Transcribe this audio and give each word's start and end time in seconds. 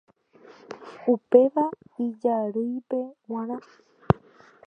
Upéva 1.13 1.65
ijarýipe 2.05 2.99
g̃uarã. 3.25 3.57